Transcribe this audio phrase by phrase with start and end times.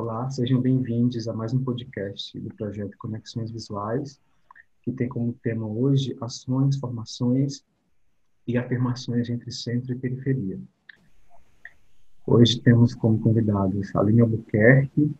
[0.00, 4.20] Olá, sejam bem-vindos a mais um podcast do projeto Conexões Visuais,
[4.80, 7.64] que tem como tema hoje ações, formações
[8.46, 10.56] e afirmações entre centro e periferia.
[12.24, 15.12] Hoje temos como convidados Aline Albuquerque,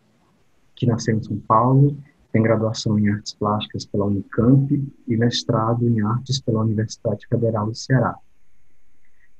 [0.73, 1.97] que nasceu em São Paulo,
[2.31, 7.75] tem graduação em Artes Plásticas pela Unicamp e mestrado em Artes pela Universidade Federal do
[7.75, 8.15] Ceará.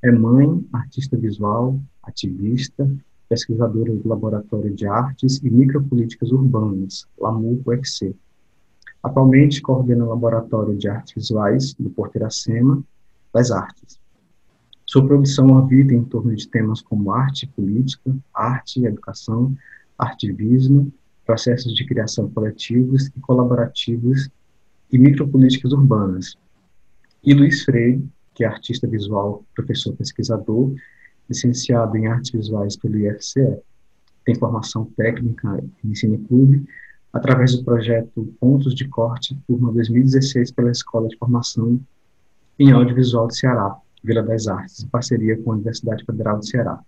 [0.02, 2.94] É mãe, artista visual, ativista,
[3.30, 8.16] pesquisadora do Laboratório de Artes e Micropolíticas Urbanas, LAMURO-UFC.
[9.04, 12.84] Atualmente coordena o Laboratório de Artes Visuais do Porteiracema
[13.32, 14.00] das Artes.
[14.86, 19.56] Sua produção orbita em torno de temas como arte e política, arte e educação,
[19.98, 20.92] ativismo,
[21.24, 24.28] processos de criação coletivos e colaborativos
[24.92, 26.36] e micropolíticas urbanas.
[27.24, 28.04] E Luiz Freire,
[28.34, 30.74] que é artista visual, professor pesquisador
[31.30, 33.58] licenciado em Artes Visuais pelo IFCE.
[34.26, 36.66] Tem formação técnica em Cine Clube,
[37.14, 41.80] através do projeto Pontos de Corte, turma 2016, pela Escola de Formação
[42.58, 46.80] em Audiovisual do Ceará, Vila das Artes, em parceria com a Universidade Federal do Ceará.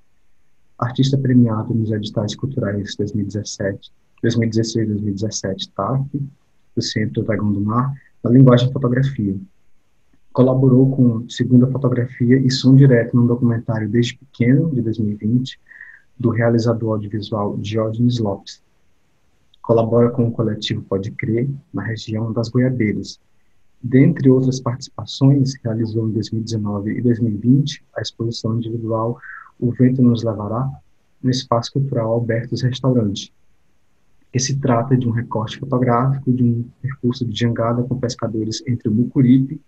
[0.77, 3.91] Artista premiado nos editais culturais 2017,
[4.21, 6.05] 2016 2017 TAF,
[6.75, 7.93] do Centro Dragão do Mar,
[8.23, 9.35] na linguagem fotografia.
[10.33, 15.59] Colaborou com Segunda Fotografia e Som Direto num documentário Desde Pequeno, de 2020,
[16.17, 18.63] do realizador audiovisual Diógenes Lopes.
[19.61, 23.19] Colabora com o coletivo Pode Crer, na região das Goiabeiras.
[23.83, 29.19] Dentre outras participações, realizou em 2019 e 2020 a exposição individual
[29.59, 30.69] O Vento Nos Levará,
[31.21, 33.33] no Espaço Cultural Albertos Restaurante,
[34.31, 38.87] que se trata de um recorte fotográfico de um percurso de jangada com pescadores entre
[38.87, 39.59] o Mucuripe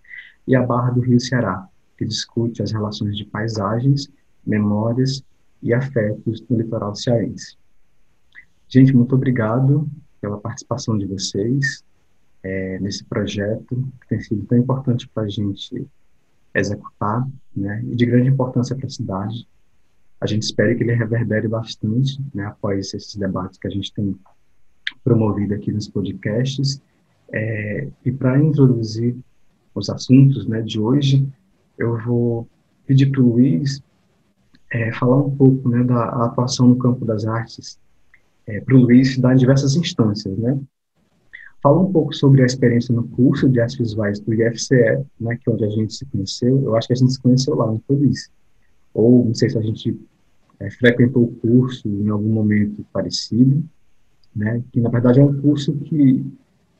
[0.46, 1.66] e a Barra do Rio Ceará,
[1.96, 4.08] que discute as relações de paisagens,
[4.46, 5.22] memórias
[5.62, 7.56] e afetos no litoral cearense.
[8.68, 9.88] Gente, muito obrigado
[10.20, 11.84] pela participação de vocês
[12.42, 15.86] é, nesse projeto, que tem sido tão importante para a gente
[16.54, 19.48] executar, né, e de grande importância para a cidade.
[20.20, 24.14] A gente espera que ele reverbere bastante, né, após esses debates que a gente tem
[25.02, 26.80] promovido aqui nos podcasts.
[27.32, 29.16] É, e para introduzir
[29.74, 31.26] os assuntos né, de hoje,
[31.78, 32.48] eu vou
[32.86, 33.82] pedir para o Luiz
[34.70, 37.78] é, falar um pouco né, da atuação no campo das artes,
[38.46, 40.36] é, para o Luiz dar diversas instâncias.
[40.38, 40.58] Né?
[41.62, 45.48] Fala um pouco sobre a experiência no curso de artes visuais do IFCE, né, que
[45.48, 46.62] é onde a gente se conheceu.
[46.62, 48.30] Eu acho que a gente se conheceu lá, não foi, Luiz?
[48.92, 49.98] Ou não sei se a gente
[50.60, 53.64] é, frequentou o curso em algum momento parecido,
[54.34, 56.24] né, que na verdade é um curso que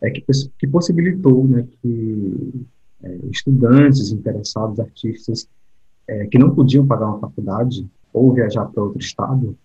[0.02, 0.24] é que,
[0.58, 2.66] que possibilitou né, que
[3.04, 5.48] é, estudantes interessados, artistas
[6.08, 9.56] é, que não podiam pagar uma faculdade ou viajar para outro estado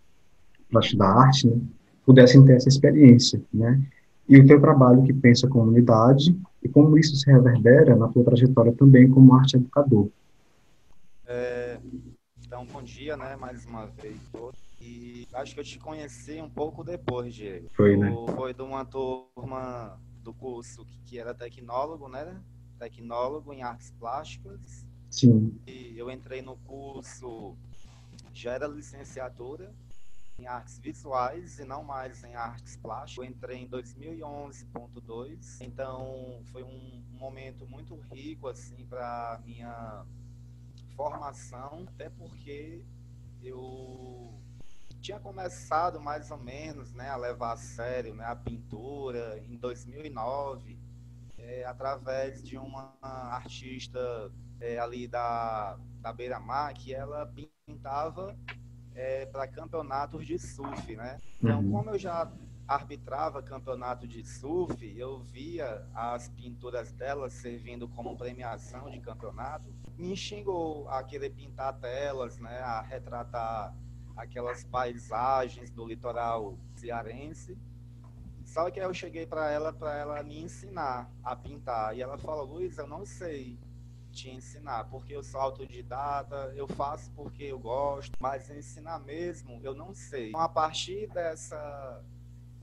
[0.70, 1.60] para estudar arte, né,
[2.06, 3.82] pudessem ter essa experiência, né?
[4.28, 8.24] E o teu trabalho que pensa a comunidade e como isso se reverbera na tua
[8.24, 10.10] trajetória também como arte educador.
[11.26, 11.80] É,
[12.46, 14.18] então, bom dia, né, mais uma vez.
[14.82, 17.68] E acho que eu te conheci um pouco depois, Diego.
[17.76, 18.16] Foi, né?
[18.36, 22.40] Foi de uma turma do curso que era tecnólogo, né?
[22.80, 24.88] Tecnólogo em artes plásticas.
[25.12, 25.60] Sim.
[25.68, 27.56] E eu entrei no curso,
[28.34, 29.74] já era licenciatura
[30.40, 33.26] em artes visuais e não mais em artes plásticas.
[33.26, 40.06] Eu entrei em 2011.2, então foi um momento muito rico assim para minha
[40.96, 42.86] formação, até porque
[43.44, 44.34] eu
[45.02, 50.79] tinha começado mais ou menos, né, a levar a sério, né, a pintura em 2009
[51.50, 54.32] é, através de uma artista
[54.62, 57.26] é, ali da, da Beira-Mar, que ela
[57.66, 58.38] pintava
[58.94, 61.18] é, para campeonatos de surf, né?
[61.42, 61.72] Então, uhum.
[61.72, 62.32] como eu já
[62.68, 70.16] arbitrava campeonato de surf, eu via as pinturas dela servindo como premiação de campeonato, me
[70.16, 73.76] xingou a querer pintar telas, né, a retratar
[74.16, 77.58] aquelas paisagens do litoral cearense.
[78.60, 82.44] Só que eu cheguei para ela para ela me ensinar a pintar e ela falou:
[82.46, 83.58] "Luiz, eu não sei
[84.12, 89.74] te ensinar, porque eu sou autodidata, eu faço porque eu gosto, mas ensinar mesmo eu
[89.74, 90.28] não sei".
[90.28, 92.04] Então, a partir dessa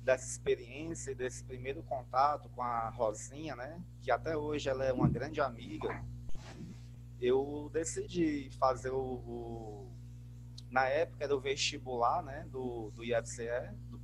[0.03, 5.09] dessa experiência, desse primeiro contato com a Rosinha, né, que até hoje ela é uma
[5.09, 6.05] grande amiga,
[7.19, 9.91] eu decidi fazer o, o
[10.71, 13.49] na época era o vestibular, né, do, do IFCE,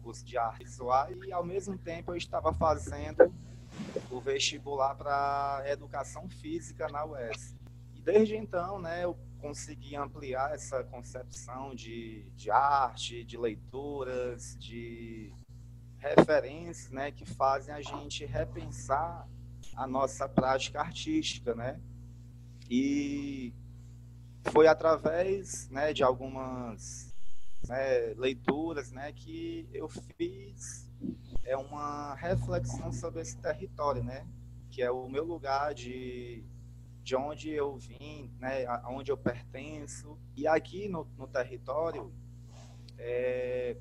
[0.03, 3.33] curso de arte visual, e ao mesmo tempo eu estava fazendo
[4.11, 7.55] o vestibular para educação física na UES.
[7.95, 15.35] E desde então, né, eu consegui ampliar essa concepção de, de arte, de leituras, de
[15.99, 19.27] referências né, que fazem a gente repensar
[19.77, 21.81] a nossa prática artística, né?
[22.69, 23.55] E
[24.51, 27.12] foi através né, de algumas
[27.69, 30.91] né, leituras né, que eu fiz
[31.45, 34.27] é uma reflexão sobre esse território, né?
[34.71, 36.45] Que é o meu lugar de,
[37.03, 38.65] de onde eu vim, né?
[38.67, 40.19] Aonde eu pertenço.
[40.37, 42.13] E aqui no, no território,
[42.99, 43.77] é,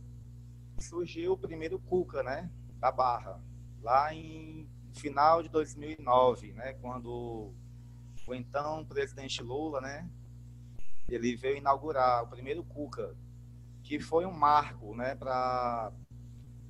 [0.79, 2.49] surgiu o primeiro Cuca, né,
[2.79, 3.39] da Barra,
[3.81, 7.53] lá em final de 2009, né, quando
[8.27, 10.09] o então presidente Lula, né,
[11.07, 13.15] ele veio inaugurar o primeiro Cuca,
[13.91, 15.91] que foi um marco, né, para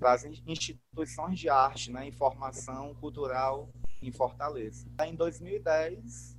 [0.01, 3.69] as instituições de arte, né, informação cultural
[4.01, 4.88] em Fortaleza.
[5.06, 6.35] Em 2010,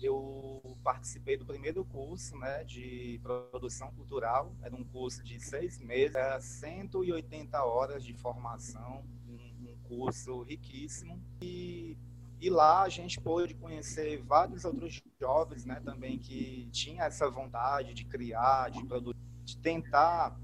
[0.00, 4.54] eu participei do primeiro curso né, de produção cultural.
[4.62, 11.20] Era um curso de seis meses, era 180 horas de formação, um, curso riquíssimo.
[11.42, 11.98] E,
[12.40, 17.92] e lá a gente pôde conhecer vários outros jovens né, também que tinham essa vontade
[17.92, 20.38] de criar, de produzir, de tentar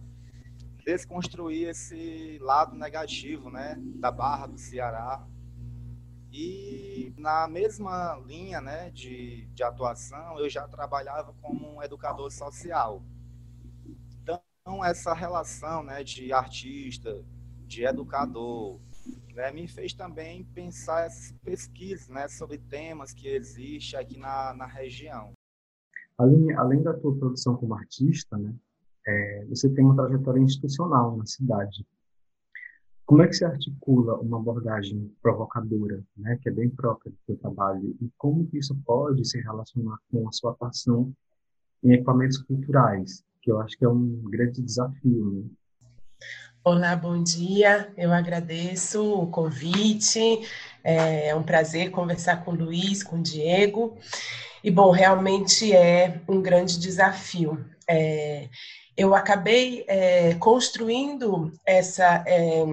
[0.85, 5.27] desconstruir esse lado negativo né, da Barra do Ceará
[6.33, 13.03] e na mesma linha né, de, de atuação, eu já trabalhava como um educador social.
[14.23, 17.25] Então, essa relação né, de artista,
[17.67, 18.79] de educador,
[19.35, 24.67] né, me fez também pensar essas pesquisas né, sobre temas que existem aqui na, na
[24.67, 25.33] região.
[26.19, 28.55] Além, além da tua produção como artista, né,
[29.07, 31.87] é, você tem uma trajetória institucional na cidade.
[33.05, 37.37] Como é que se articula uma abordagem provocadora, né, que é bem própria do seu
[37.37, 41.13] trabalho, e como isso pode se relacionar com a sua atuação
[41.85, 45.45] em equipamentos culturais, que eu acho que é um grande desafio, né?
[46.65, 47.93] Olá, bom dia.
[47.97, 50.41] Eu agradeço o convite.
[50.83, 53.97] É um prazer conversar com o Luiz, com o Diego.
[54.65, 57.65] E, bom, realmente é um grande desafio.
[57.89, 58.49] É,
[58.97, 62.65] eu acabei é, construindo essa é,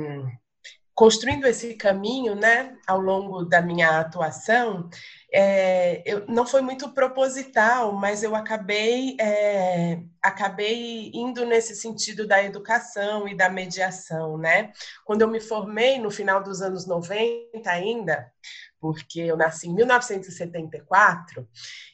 [0.96, 4.90] construindo esse caminho, né, ao longo da minha atuação,
[5.34, 12.44] é, eu, não foi muito proposital, mas eu acabei é, acabei indo nesse sentido da
[12.44, 14.72] educação e da mediação, né?
[15.04, 18.32] Quando eu me formei no final dos anos 90 ainda,
[18.84, 21.48] porque eu nasci em 1974.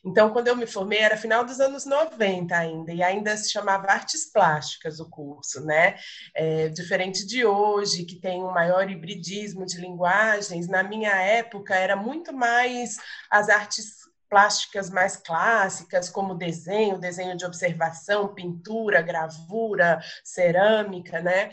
[0.03, 3.91] Então, quando eu me formei, era final dos anos 90 ainda, e ainda se chamava
[3.91, 5.99] Artes Plásticas o curso, né?
[6.33, 11.95] É, diferente de hoje, que tem um maior hibridismo de linguagens, na minha época era
[11.95, 12.97] muito mais
[13.29, 21.51] as artes plásticas mais clássicas, como desenho, desenho de observação, pintura, gravura, cerâmica, né?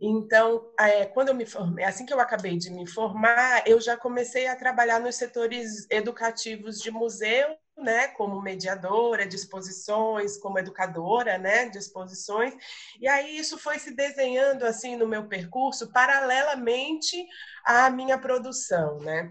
[0.00, 3.96] Então, é, quando eu me formei, assim que eu acabei de me formar, eu já
[3.96, 11.38] comecei a trabalhar nos setores educativos de museu, né, como mediadora de exposições, como educadora,
[11.38, 12.54] né, de exposições.
[13.00, 17.26] E aí isso foi se desenhando assim no meu percurso paralelamente
[17.64, 19.28] à minha produção, né?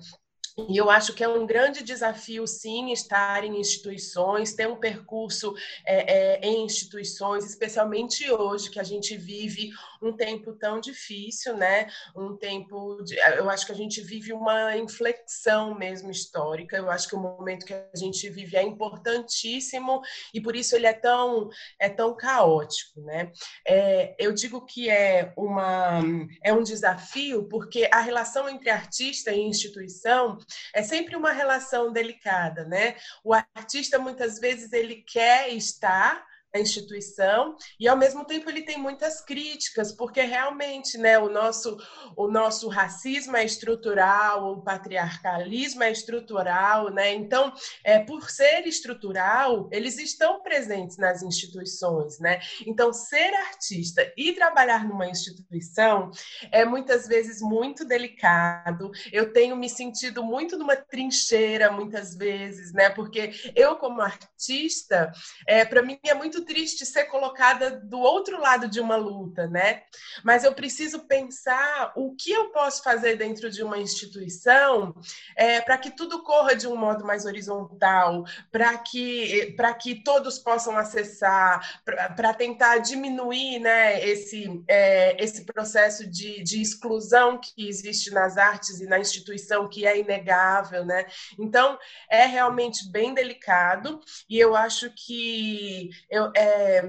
[0.57, 5.53] E eu acho que é um grande desafio, sim, estar em instituições, ter um percurso
[5.85, 9.71] é, é, em instituições, especialmente hoje, que a gente vive
[10.01, 11.87] um tempo tão difícil, né?
[12.15, 16.77] Um tempo, de, eu acho que a gente vive uma inflexão mesmo histórica.
[16.77, 20.01] Eu acho que o momento que a gente vive é importantíssimo
[20.33, 23.31] e por isso ele é tão é tão caótico, né?
[23.67, 26.01] É, eu digo que é uma
[26.43, 30.37] é um desafio porque a relação entre artista e instituição
[30.73, 32.95] é sempre uma relação delicada, né?
[33.23, 36.25] O artista muitas vezes ele quer estar
[36.59, 41.77] instituição e ao mesmo tempo ele tem muitas críticas porque realmente né o nosso
[42.15, 47.13] o nosso racismo é estrutural o patriarcalismo é estrutural né?
[47.13, 52.39] Então é por ser estrutural eles estão presentes nas instituições né?
[52.65, 56.11] Então ser artista e trabalhar numa instituição
[56.51, 58.91] é muitas vezes muito delicado.
[59.11, 62.89] Eu tenho me sentido muito numa trincheira muitas vezes né?
[62.89, 65.11] Porque eu como artista
[65.47, 69.83] é para mim é muito triste ser colocada do outro lado de uma luta, né?
[70.23, 74.95] Mas eu preciso pensar o que eu posso fazer dentro de uma instituição
[75.35, 80.77] é, para que tudo corra de um modo mais horizontal, para que, que todos possam
[80.77, 81.81] acessar,
[82.15, 88.79] para tentar diminuir né, esse, é, esse processo de, de exclusão que existe nas artes
[88.79, 91.05] e na instituição, que é inegável, né?
[91.37, 91.77] Então,
[92.09, 93.99] é realmente bem delicado
[94.29, 96.83] e eu acho que eu, é,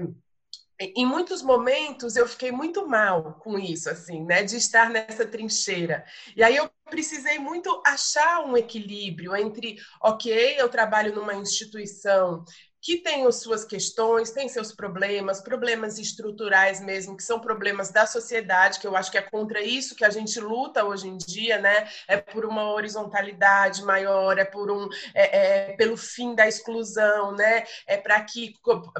[0.79, 6.05] em muitos momentos eu fiquei muito mal com isso, assim, né, de estar nessa trincheira.
[6.35, 12.45] E aí eu precisei muito achar um equilíbrio entre, ok, eu trabalho numa instituição
[12.87, 18.05] que tem as suas questões, tem seus problemas, problemas estruturais mesmo, que são problemas da
[18.05, 21.57] sociedade, que eu acho que é contra isso que a gente luta hoje em dia,
[21.57, 21.85] né?
[22.07, 27.65] É por uma horizontalidade maior, é por um é, é pelo fim da exclusão, né?
[27.85, 28.53] É para que,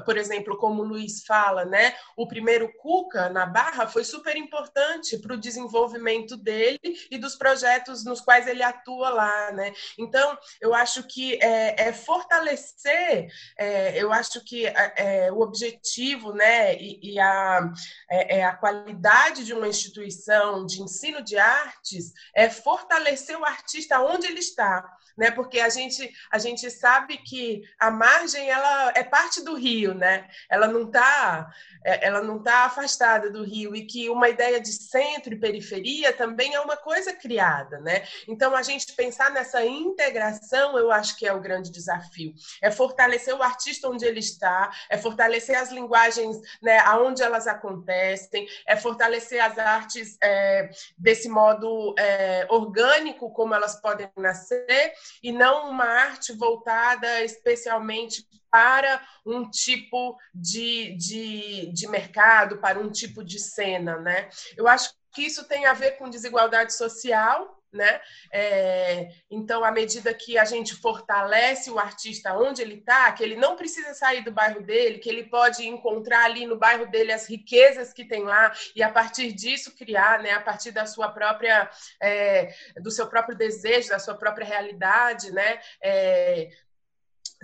[0.04, 1.94] por exemplo, como o Luiz fala, né?
[2.14, 6.78] O primeiro Cuca na Barra foi super importante para o desenvolvimento dele
[7.10, 9.72] e dos projetos nos quais ele atua lá, né?
[9.96, 15.40] Então, eu acho que é, é fortalecer é, é, eu acho que é, é, o
[15.40, 17.72] objetivo né, e, e a,
[18.10, 24.00] é, é, a qualidade de uma instituição de ensino de artes é fortalecer o artista
[24.00, 24.84] onde ele está
[25.18, 25.32] né?
[25.32, 30.28] Porque a gente a gente sabe que a margem ela é parte do rio, né?
[30.48, 31.52] Ela não está
[31.84, 36.54] ela não tá afastada do rio e que uma ideia de centro e periferia também
[36.54, 38.04] é uma coisa criada, né?
[38.28, 42.32] Então a gente pensar nessa integração, eu acho que é o grande desafio.
[42.62, 48.46] É fortalecer o artista onde ele está, é fortalecer as linguagens, né, aonde elas acontecem,
[48.66, 55.70] é fortalecer as artes é, desse modo é, orgânico como elas podem nascer e não
[55.70, 63.38] uma arte voltada especialmente para um tipo de, de, de mercado, para um tipo de
[63.38, 63.98] cena.
[63.98, 64.28] Né?
[64.56, 68.00] Eu acho que isso tem a ver com desigualdade social, né?
[68.32, 73.36] É, então, à medida que a gente fortalece o artista onde ele está, que ele
[73.36, 77.28] não precisa sair do bairro dele, que ele pode encontrar ali no bairro dele as
[77.28, 80.32] riquezas que tem lá e a partir disso criar, né?
[80.32, 81.70] A partir da sua própria,
[82.00, 85.60] é, do seu próprio desejo, da sua própria realidade, né?
[85.82, 86.48] É,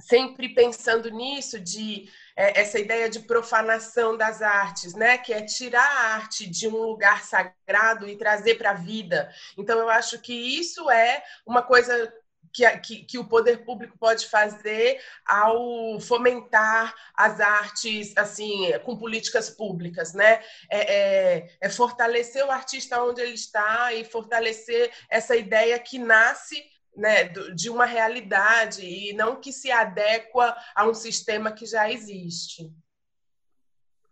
[0.01, 5.19] sempre pensando nisso de é, essa ideia de profanação das artes, né?
[5.19, 9.31] Que é tirar a arte de um lugar sagrado e trazer para a vida.
[9.57, 12.13] Então, eu acho que isso é uma coisa
[12.53, 19.51] que, que, que, o poder público pode fazer ao fomentar as artes assim com políticas
[19.51, 20.41] públicas, né?
[20.71, 26.65] É, é, é, fortalecer o artista onde ele está e fortalecer essa ideia que nasce
[26.97, 32.73] né, de uma realidade e não que se adequa a um sistema que já existe.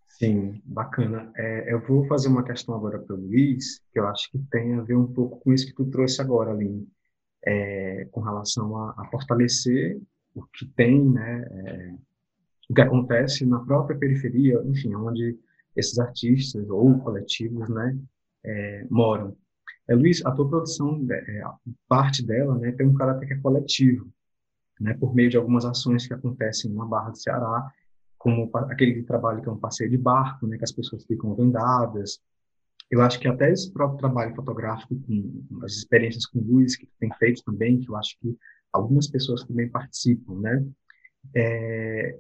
[0.09, 1.33] Sim, bacana.
[1.37, 4.75] É, eu vou fazer uma questão agora para o Luiz, que eu acho que tem
[4.75, 6.87] a ver um pouco com isso que tu trouxe agora, Aline,
[7.45, 10.01] é, com relação a, a, fortalecer
[10.35, 11.95] o que tem, né, é,
[12.71, 15.37] o que acontece na própria periferia, enfim, onde
[15.75, 17.99] esses artistas ou coletivos, né,
[18.45, 19.37] é, moram.
[19.93, 21.43] É, Luiz, a tua produção, é,
[21.87, 24.11] parte dela, né, tem um caráter que é coletivo,
[24.81, 27.71] né, por meio de algumas ações que acontecem na Barra do Ceará,
[28.17, 32.21] como aquele trabalho que é um passeio de barco, né, que as pessoas ficam vendadas.
[32.91, 37.13] Eu acho que até esse próprio trabalho fotográfico, com as experiências com luz que tem
[37.19, 38.35] feito também, que eu acho que
[38.73, 40.67] algumas pessoas também participam, né,
[41.35, 42.19] é,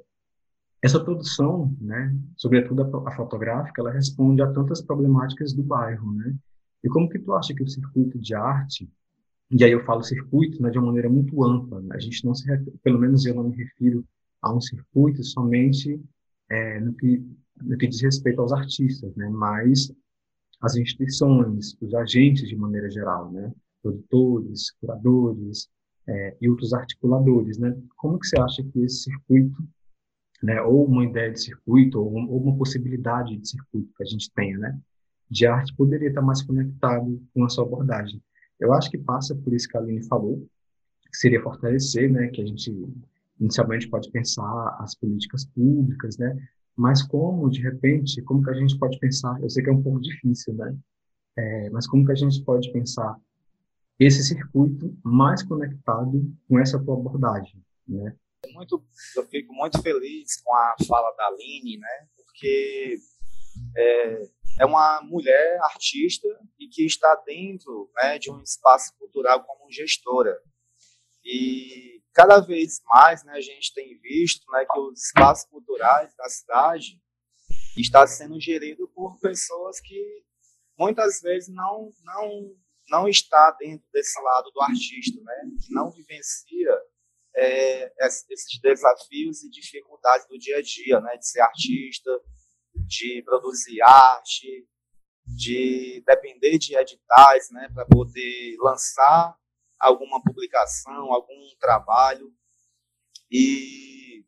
[0.82, 6.34] essa produção, né, sobretudo a, a fotográfica, ela responde a tantas problemáticas do bairro, né,
[6.82, 8.90] e como que tu acha que o circuito de arte,
[9.50, 11.94] e aí eu falo circuito né, de uma maneira muito ampla, né?
[11.94, 12.46] a gente não se,
[12.82, 14.04] pelo menos eu não me refiro
[14.40, 16.00] a um circuito somente
[16.50, 17.24] é, no, que,
[17.60, 19.92] no que diz respeito aos artistas, né, mas
[20.60, 25.68] as instituições, os agentes de maneira geral, né, produtores, curadores
[26.08, 29.56] é, e outros articuladores, né, como que você acha que esse circuito,
[30.42, 34.30] né, ou uma ideia de circuito, ou, ou uma possibilidade de circuito que a gente
[34.32, 34.80] tenha, né,
[35.32, 38.22] de arte poderia estar mais conectado com a sua abordagem.
[38.60, 40.46] Eu acho que passa por isso que a Aline falou,
[41.10, 42.70] que seria fortalecer, né, que a gente
[43.40, 46.36] inicialmente pode pensar as políticas públicas, né,
[46.76, 49.82] mas como, de repente, como que a gente pode pensar, eu sei que é um
[49.82, 50.74] pouco difícil, né?
[51.36, 53.16] É, mas como que a gente pode pensar
[53.98, 58.14] esse circuito mais conectado com essa tua abordagem, né?
[58.54, 58.82] Muito,
[59.16, 62.06] eu fico muito feliz com a fala da Aline, né?
[62.16, 62.96] Porque
[63.76, 64.28] é,
[64.58, 66.28] é uma mulher artista
[66.58, 70.38] e que está dentro né, de um espaço cultural como gestora.
[71.24, 76.28] E cada vez mais né, a gente tem visto né, que os espaços culturais da
[76.28, 77.00] cidade
[77.76, 80.22] está sendo gerido por pessoas que
[80.78, 82.54] muitas vezes não não
[82.88, 85.34] não está dentro desse lado do artista, né?
[85.64, 86.78] Que não vivencia
[87.34, 91.16] é, esses desafios e dificuldades do dia a dia, né?
[91.16, 92.10] De ser artista,
[92.74, 94.66] de produzir arte,
[95.24, 97.68] de depender de editais, né?
[97.72, 99.36] Para poder lançar
[99.78, 102.32] alguma publicação, algum trabalho.
[103.30, 104.24] E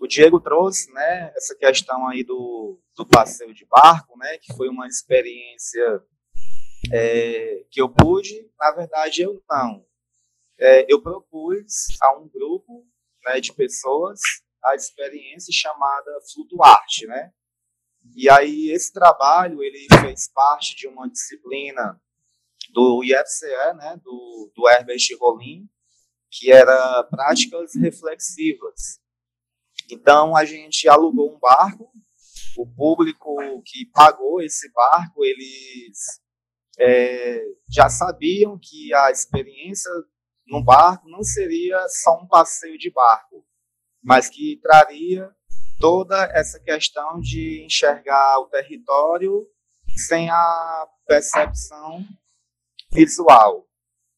[0.00, 1.32] o Diego trouxe, né?
[1.36, 4.38] Essa questão aí do, do passeio de barco, né?
[4.38, 6.02] Que foi uma experiência
[6.92, 9.84] é, que eu pude, na verdade eu não.
[10.58, 12.86] É, eu propus a um grupo
[13.24, 14.20] né, de pessoas
[14.62, 17.32] a experiência chamada Flutuarte, né?
[18.16, 22.00] E aí esse trabalho ele fez parte de uma disciplina
[22.72, 25.68] do IFCE, né, do, do Herbert Rollin,
[26.30, 29.00] que era práticas reflexivas.
[29.90, 31.90] Então a gente alugou um barco,
[32.56, 36.20] o público que pagou esse barco, eles
[36.78, 39.90] é, já sabiam que a experiência
[40.46, 43.46] no barco não seria só um passeio de barco,
[44.02, 45.30] mas que traria
[45.84, 49.46] toda essa questão de enxergar o território
[49.94, 52.02] sem a percepção
[52.90, 53.68] visual,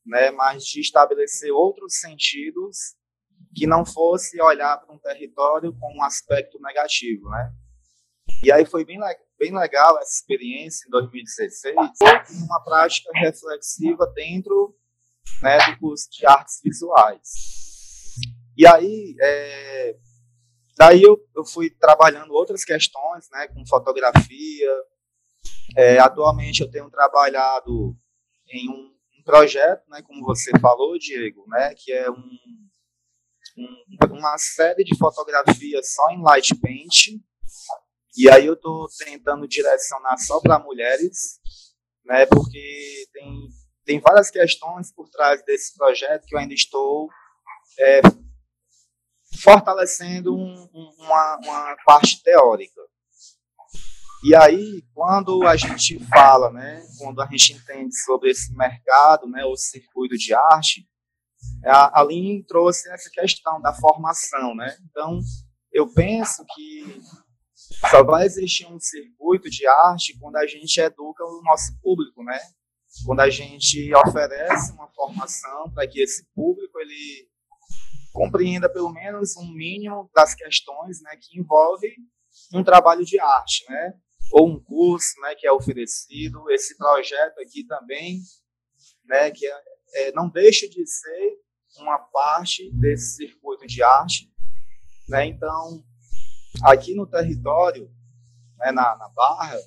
[0.07, 2.95] né, mas de estabelecer outros sentidos
[3.53, 7.53] que não fosse olhar para um território com um aspecto negativo, né?
[8.45, 9.01] E aí foi bem,
[9.37, 11.75] bem legal essa experiência em 2016,
[12.45, 14.73] uma prática reflexiva dentro
[15.43, 17.29] né, do curso de artes visuais.
[18.57, 19.97] E aí, é,
[20.77, 24.71] daí eu, eu fui trabalhando outras questões, né, com fotografia.
[25.77, 27.97] É, atualmente eu tenho trabalhado
[28.49, 32.29] em um, um, projeto, né, como você falou, Diego, né, que é um,
[33.57, 37.21] um, uma série de fotografias só em light paint,
[38.17, 41.41] e aí eu estou tentando direcionar só para mulheres,
[42.05, 43.49] né, porque tem,
[43.85, 47.09] tem várias questões por trás desse projeto que eu ainda estou
[47.79, 48.01] é,
[49.37, 50.69] fortalecendo um,
[50.99, 52.81] uma, uma parte teórica.
[54.25, 59.45] E aí, quando a gente fala, né, quando a gente entende sobre esse mercado, né,
[59.45, 60.89] o circuito de arte,
[61.65, 64.77] a Aline trouxe essa questão da formação, né?
[64.91, 65.21] Então,
[65.73, 67.01] eu penso que
[67.91, 72.39] só vai existir um circuito de arte quando a gente educa o nosso público, né?
[73.05, 77.29] Quando a gente oferece uma formação para que esse público ele
[78.17, 81.95] compreenda pelo menos um mínimo das questões, né, que envolve
[82.55, 83.93] um trabalho de arte, né?
[84.33, 86.51] Ou um curso, né, que é oferecido.
[86.51, 88.21] Esse projeto aqui também,
[89.05, 89.63] né, que é,
[89.95, 91.39] é, não deixa de ser
[91.79, 94.33] uma parte desse circuito de arte,
[95.09, 95.27] né?
[95.27, 95.85] Então,
[96.65, 97.91] aqui no território,
[98.59, 99.59] né, na, na Barra,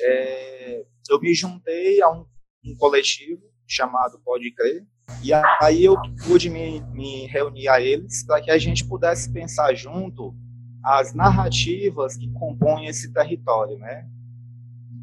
[0.00, 2.24] é, eu me juntei a um,
[2.64, 4.86] um, coletivo chamado Pode Crer,
[5.22, 9.74] e aí eu pude me, me reunir a eles para que a gente pudesse pensar
[9.74, 10.34] junto
[10.82, 14.06] as narrativas que compõem esse território, né?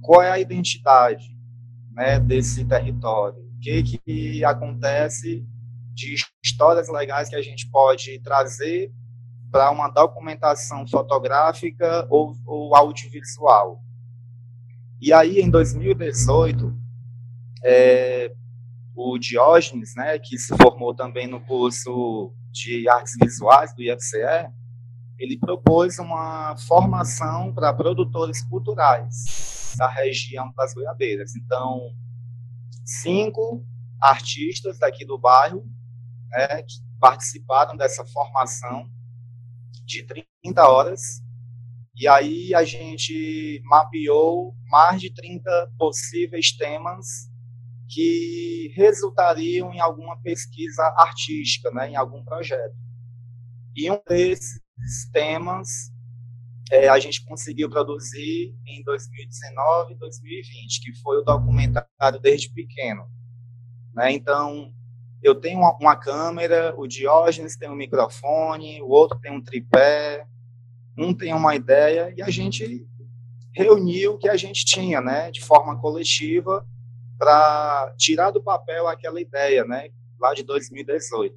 [0.02, 1.38] Qual é a identidade
[1.91, 3.39] né, desse território?
[3.39, 5.46] O que, que acontece
[5.93, 8.91] de histórias legais que a gente pode trazer
[9.52, 13.82] para uma documentação fotográfica ou, ou audiovisual.
[15.02, 16.74] E aí, em 2018,
[17.63, 18.32] é,
[18.98, 24.52] o Diógenes, né, que se formou também no curso de artes visuais do IFCE,
[25.20, 31.36] ele propôs uma formação para produtores culturais da região das Goiabeiras.
[31.36, 31.96] Então,
[32.84, 33.64] cinco
[34.02, 35.64] artistas daqui do bairro
[36.32, 38.90] né, que participaram dessa formação
[39.86, 40.08] de
[40.44, 41.22] 30 horas.
[41.96, 47.30] E aí a gente mapeou mais de 30 possíveis temas
[47.89, 52.76] que resultariam em alguma pesquisa artística, né, em algum projeto.
[53.76, 54.62] E um desses
[55.12, 55.69] temas
[56.71, 63.08] é, a gente conseguiu produzir em 2019 e 2020, que foi o documentário Desde Pequeno.
[63.93, 64.12] Né?
[64.12, 64.73] Então,
[65.23, 70.28] eu tenho uma, uma, câmera, o Diógenes tem um microfone, o outro tem um tripé,
[70.97, 72.86] um tem uma ideia e a gente
[73.54, 76.67] reuniu o que a gente tinha, né, de forma coletiva
[77.18, 81.36] para tirar do papel aquela ideia, né, lá de 2018.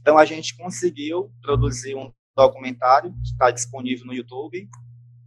[0.00, 4.68] Então a gente conseguiu produzir um documentário que está disponível no YouTube,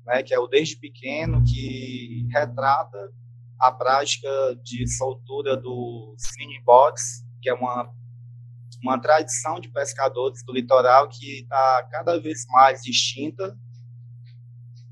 [0.05, 2.97] né, que é o Desde Pequeno, que retrata
[3.59, 4.29] a prática
[4.63, 7.89] de soltura dos mini-bots, que é uma,
[8.81, 13.57] uma tradição de pescadores do litoral que está cada vez mais extinta.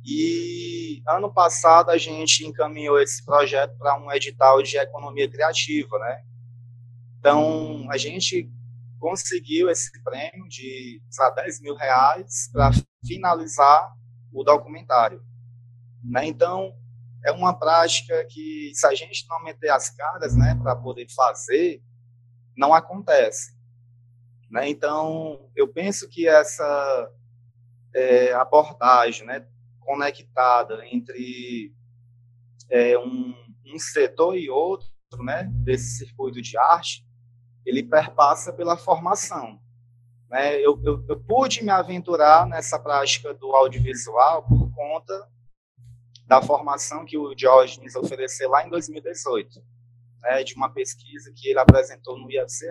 [0.03, 6.23] E ano passado a gente encaminhou esse projeto para um edital de economia criativa, né?
[7.19, 8.51] Então a gente
[8.99, 11.01] conseguiu esse prêmio de
[11.35, 12.71] 10 mil reais para
[13.05, 13.91] finalizar
[14.31, 15.21] o documentário.
[16.03, 16.27] Né?
[16.27, 16.73] Então,
[17.25, 21.83] é uma prática que, se a gente não meter as caras né, para poder fazer,
[22.55, 23.55] não acontece.
[24.49, 24.69] Né?
[24.69, 27.11] Então, eu penso que essa
[27.93, 29.45] é, abordagem né,
[29.91, 31.73] conectada entre
[32.69, 37.05] é, um, um setor e outro né, desse circuito de arte,
[37.65, 39.59] ele perpassa pela formação.
[40.29, 40.55] Né?
[40.55, 45.29] Eu, eu, eu, pude me aventurar nessa prática do audiovisual por conta
[46.25, 49.61] da formação que o Diógenes ofereceu lá em 2018,
[50.21, 52.65] né, de uma pesquisa que ele apresentou no IFCE.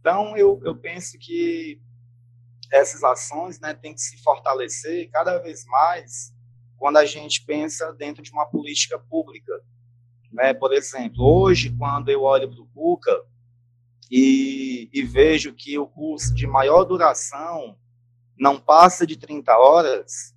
[0.00, 1.80] Então, eu, eu penso que
[2.72, 6.34] essas ações né, têm que se fortalecer cada vez mais
[6.76, 9.52] quando a gente pensa dentro de uma política pública.
[10.32, 10.52] Né?
[10.52, 13.24] Por exemplo, hoje, quando eu olho para o Cuca,
[14.10, 17.76] e, e vejo que o curso de maior duração
[18.38, 20.34] não passa de 30 horas,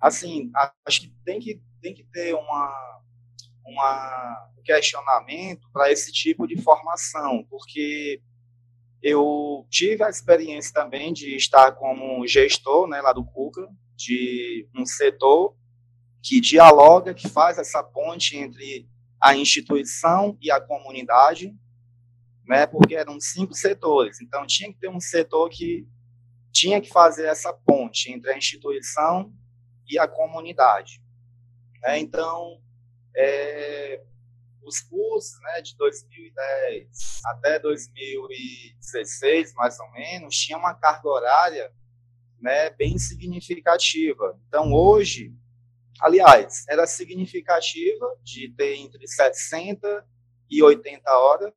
[0.00, 0.50] assim,
[0.86, 3.00] acho que tem que, tem que ter uma,
[3.64, 8.20] uma, um questionamento para esse tipo de formação, porque
[9.02, 14.84] eu tive a experiência também de estar como gestor né, lá do CUCA, de um
[14.84, 15.56] setor
[16.22, 18.88] que dialoga, que faz essa ponte entre
[19.20, 21.54] a instituição e a comunidade,
[22.46, 24.20] né, porque eram cinco setores.
[24.20, 25.86] Então, tinha que ter um setor que
[26.52, 29.32] tinha que fazer essa ponte entre a instituição
[29.88, 31.02] e a comunidade.
[31.82, 31.98] Né?
[31.98, 32.60] Então,
[33.16, 34.02] é,
[34.62, 41.72] os cursos né, de 2010 até 2016, mais ou menos, tinha uma carga horária
[42.40, 44.38] né, bem significativa.
[44.48, 45.34] Então, hoje,
[46.00, 50.06] aliás, era significativa de ter entre 60
[50.48, 51.52] e 80 horas,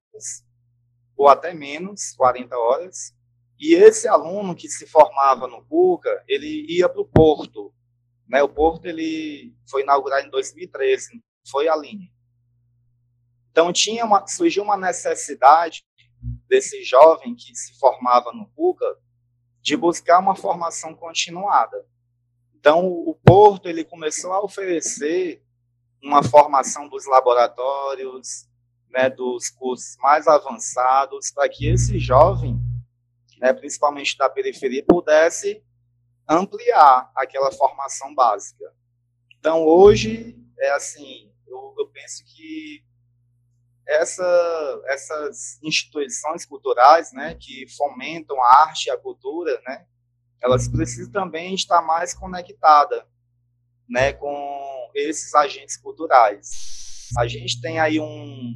[1.15, 3.15] ou até menos, 40 horas.
[3.59, 7.73] E esse aluno que se formava no PUCA, ele ia para o Porto.
[8.27, 8.43] Né?
[8.43, 12.09] O Porto ele foi inaugurado em 2013, foi a linha.
[13.53, 15.85] Então tinha uma, surgiu uma necessidade
[16.47, 18.97] desse jovem que se formava no PUCA
[19.61, 21.85] de buscar uma formação continuada.
[22.55, 25.43] Então o Porto ele começou a oferecer
[26.01, 28.49] uma formação dos laboratórios,
[28.89, 32.59] né, dos cursos mais avançados, para que esse jovem,
[33.37, 35.63] né, principalmente da periferia, pudesse
[36.27, 38.73] ampliar aquela formação básica.
[39.37, 42.83] Então, hoje, é assim, eu, eu penso que
[43.87, 49.85] essa, essas instituições culturais, né, que fomentam a arte e a cultura, né,
[50.41, 53.03] elas precisam também estar mais conectadas,
[53.89, 57.09] né, com esses agentes culturais.
[57.17, 58.53] A gente tem aí um,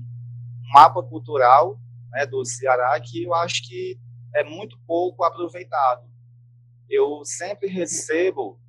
[0.74, 1.80] mapa cultural
[2.12, 4.00] né, do Ceará que eu acho que
[4.36, 6.08] é muito pouco aproveitado.
[6.90, 8.60] Eu sempre recebo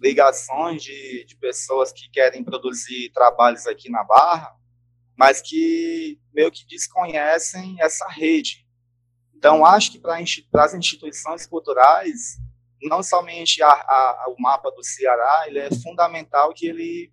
[0.00, 4.54] ligações de, de pessoas que querem produzir trabalhos aqui na Barra,
[5.22, 8.66] mas que meio que desconhecem essa rede.
[9.32, 12.38] Então, acho que para as instituições culturais,
[12.82, 17.12] não somente a, a, o mapa do Ceará, ele é fundamental que ele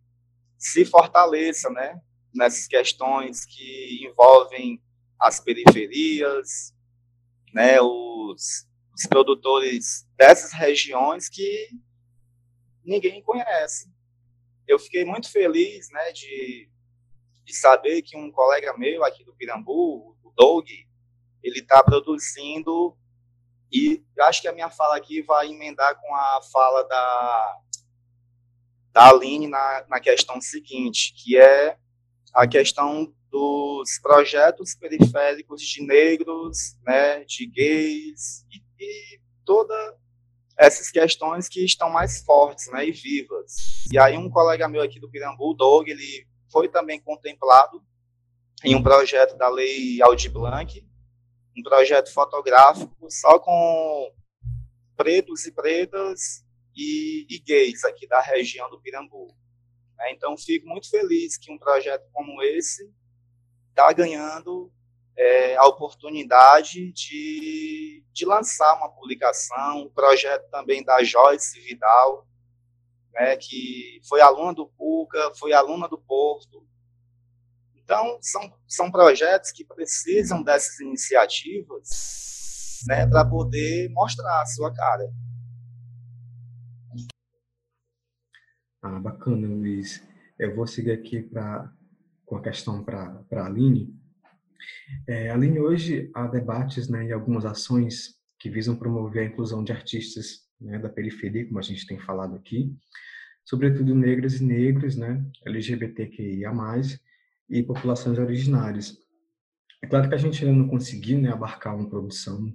[0.57, 2.01] se fortaleça, né?
[2.33, 4.81] nessas questões que envolvem
[5.19, 6.73] as periferias,
[7.53, 11.69] né, os, os produtores dessas regiões que
[12.83, 13.93] ninguém conhece.
[14.67, 16.69] Eu fiquei muito feliz né, de,
[17.49, 20.67] de saber que um colega meu aqui do Pirambu, o Doug,
[21.41, 22.95] ele está produzindo
[23.71, 27.59] e acho que a minha fala aqui vai emendar com a fala da,
[28.91, 31.75] da Aline na, na questão seguinte, que é
[32.35, 39.97] a questão dos projetos periféricos de negros, né, de gays e, e toda
[40.55, 43.55] essas questões que estão mais fortes, né, e vivas.
[43.91, 47.83] E aí um colega meu aqui do Pirambu, Doug, ele foi também contemplado
[48.63, 50.85] em um projeto da Lei Aldir Blanc,
[51.57, 54.13] um projeto fotográfico só com
[54.95, 56.43] pretos e pretas
[56.75, 59.27] e, e gays aqui da região do Pirambu.
[59.97, 60.11] Né?
[60.11, 62.91] Então, fico muito feliz que um projeto como esse
[63.69, 64.71] está ganhando
[65.17, 72.25] é, a oportunidade de, de lançar uma publicação, o projeto também da Joyce Vidal,
[73.13, 76.65] né, que foi aluna do PUCA, foi aluna do Porto.
[77.75, 81.89] Então, são, são projetos que precisam dessas iniciativas
[82.87, 85.11] né, para poder mostrar a sua cara.
[88.81, 90.01] Ah, bacana, Luiz.
[90.37, 91.69] Eu vou seguir aqui pra,
[92.25, 93.93] com a questão para a Aline.
[95.07, 99.73] É, Aline, hoje há debates né, e algumas ações que visam promover a inclusão de
[99.73, 102.75] artistas né, da periferia, como a gente tem falado aqui,
[103.45, 106.51] sobretudo negras e negros, né, LGBTQIA+,
[107.49, 108.97] e populações originárias.
[109.81, 112.53] É claro que a gente ainda não conseguiu né, abarcar uma produção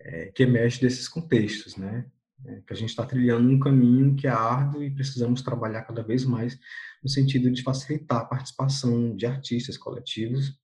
[0.00, 2.06] é, que emerge desses contextos, né,
[2.44, 6.02] é, que a gente está trilhando um caminho que é árduo e precisamos trabalhar cada
[6.02, 6.58] vez mais
[7.02, 10.58] no sentido de facilitar a participação de artistas coletivos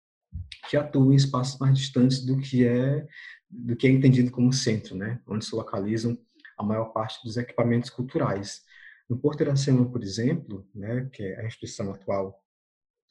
[0.68, 3.06] que atuam em espaços mais distantes do que é
[3.48, 6.16] do que é entendido como centro, né, onde se localizam
[6.60, 8.62] a maior parte dos equipamentos culturais.
[9.08, 12.40] No Porto Iracema, por exemplo, né, que é a instituição atual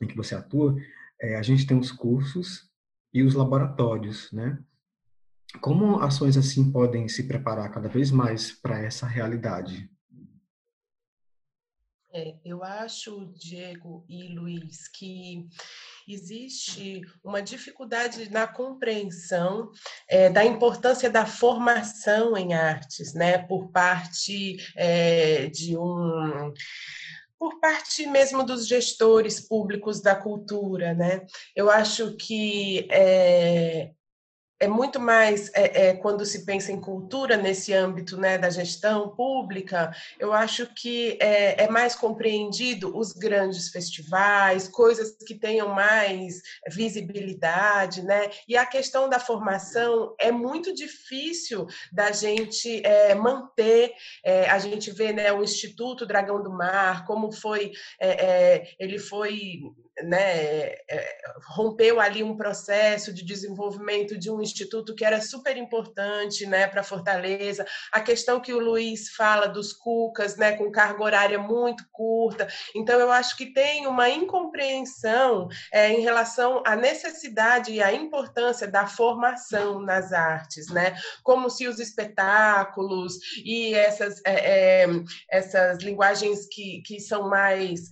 [0.02, 0.76] em que você atua,
[1.22, 2.70] é, a gente tem os cursos
[3.14, 4.58] e os laboratórios, né?
[5.62, 9.90] Como ações assim podem se preparar cada vez mais para essa realidade?
[12.12, 15.48] É, eu acho, Diego e Luiz, que
[16.08, 19.72] existe uma dificuldade na compreensão
[20.08, 26.52] é, da importância da formação em artes, né, por parte é, de um
[27.38, 31.26] por parte mesmo dos gestores públicos da cultura, né?
[31.56, 33.92] Eu acho que é,
[34.60, 39.10] é muito mais é, é, quando se pensa em cultura nesse âmbito né, da gestão
[39.10, 46.42] pública, eu acho que é, é, mais compreendido os grandes festivais, coisas que tenham mais
[46.70, 48.30] visibilidade, né?
[48.48, 53.94] E a questão da formação é muito difícil da gente é, manter.
[54.24, 59.62] É, a gente vê né, o Instituto Dragão do Mar, como foi, é, ele foi
[60.04, 60.76] né,
[61.48, 66.84] rompeu ali um processo de desenvolvimento de um instituto que era super importante né, para
[66.84, 67.66] Fortaleza.
[67.92, 72.48] A questão que o Luiz fala dos cucas, né, com carga horária muito curta.
[72.76, 78.68] Então, eu acho que tem uma incompreensão é, em relação à necessidade e à importância
[78.68, 80.96] da formação nas artes, né?
[81.24, 84.88] como se os espetáculos e essas, é, é,
[85.30, 87.92] essas linguagens que, que são mais.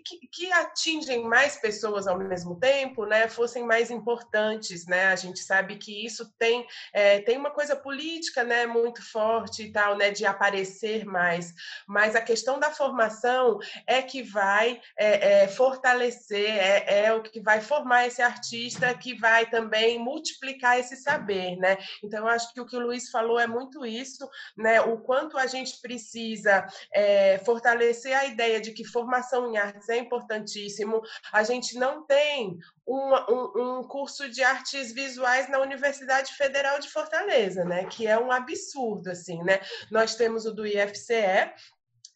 [0.00, 5.06] Que, que, atingem mais pessoas ao mesmo tempo, né, fossem mais importantes, né?
[5.06, 9.72] A gente sabe que isso tem é, tem uma coisa política, né, muito forte e
[9.72, 11.52] tal, né, de aparecer mais.
[11.86, 17.40] Mas a questão da formação é que vai é, é, fortalecer, é, é o que
[17.40, 21.78] vai formar esse artista, que vai também multiplicar esse saber, né?
[22.02, 24.80] Então, eu acho que o que o Luiz falou é muito isso, né?
[24.80, 29.98] O quanto a gente precisa é, fortalecer a ideia de que formação em artes é
[29.98, 31.00] importantíssimo.
[31.32, 36.88] A gente não tem um, um, um, curso de artes visuais na Universidade Federal de
[36.88, 37.84] Fortaleza, né?
[37.84, 39.60] Que é um absurdo, assim, né?
[39.90, 41.50] Nós temos o do IFCE,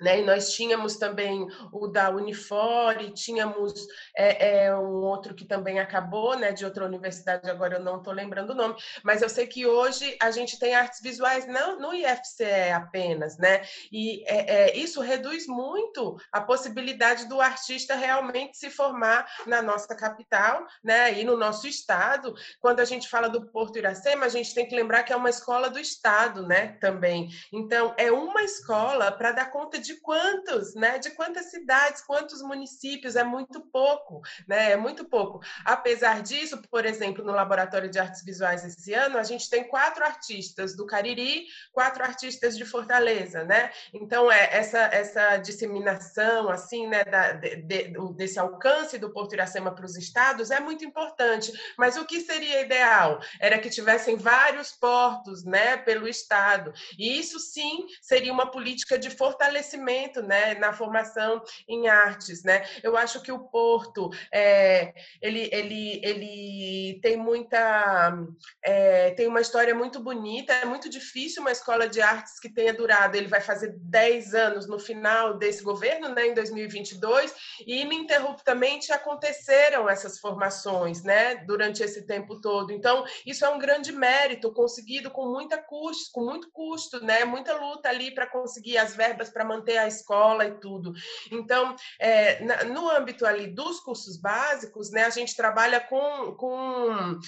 [0.04, 0.20] né?
[0.20, 6.36] E nós tínhamos também o da Unifore, tínhamos é, é, um outro que também acabou,
[6.36, 9.66] né, de outra universidade, agora eu não estou lembrando o nome, mas eu sei que
[9.66, 13.62] hoje a gente tem artes visuais não no IFCE apenas, né?
[13.90, 19.94] E é, é, isso reduz muito a possibilidade do artista realmente se formar na nossa
[19.94, 22.34] capital, né, e no nosso estado.
[22.60, 25.30] Quando a gente fala do Porto Iracema, a gente tem que lembrar que é uma
[25.30, 27.30] escola do estado, né, também.
[27.50, 30.98] Então, é uma escola para dar conta de quantos, né?
[30.98, 34.72] De quantas cidades, quantos municípios, é muito pouco, né?
[34.72, 35.40] É muito pouco.
[35.64, 40.04] Apesar disso, por exemplo, no Laboratório de Artes Visuais esse ano, a gente tem quatro
[40.04, 43.70] artistas do Cariri, quatro artistas de Fortaleza, né?
[43.92, 49.74] Então, é essa, essa disseminação, assim, né, da, de, de, desse alcance do Porto Iracema
[49.74, 51.52] para os estados é muito importante.
[51.76, 53.20] Mas o que seria ideal?
[53.40, 56.72] Era que tivessem vários portos, né, pelo estado.
[56.98, 62.64] E isso, sim, seria uma política de fortalecimento conhecimento, né, na formação em artes, né?
[62.82, 68.16] Eu acho que o Porto, é, ele, ele, ele tem muita,
[68.62, 72.72] é, tem uma história muito bonita, é muito difícil uma escola de artes que tenha
[72.72, 77.34] durado, ele vai fazer 10 anos no final desse governo, né, em 2022,
[77.66, 82.72] e ininterruptamente aconteceram essas formações, né, durante esse tempo todo.
[82.72, 87.54] Então, isso é um grande mérito conseguido com muita custo, com muito custo, né, muita
[87.56, 90.92] luta ali para conseguir as verbas para manter a escola e tudo.
[91.30, 97.18] Então, é, no âmbito ali dos cursos básicos, né, a gente trabalha com, com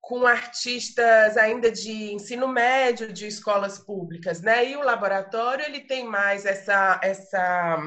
[0.00, 4.66] com artistas ainda de ensino médio de escolas públicas, né?
[4.66, 7.78] E o laboratório ele tem mais essa essa